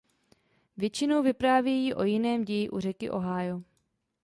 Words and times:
Většinou 0.77 1.23
vyprávějí 1.23 1.93
o 1.93 2.03
jiném 2.03 2.45
ději 2.45 2.69
u 2.69 2.79
řeky 2.79 3.09
Ohio. 3.09 3.61